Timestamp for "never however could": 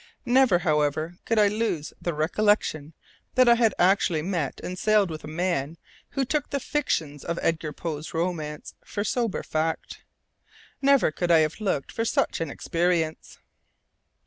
0.25-1.37